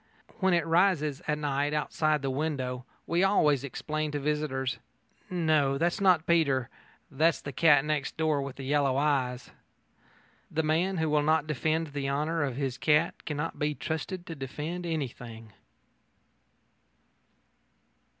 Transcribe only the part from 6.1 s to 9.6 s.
Peter. That's the cat next door with the yellow eyes."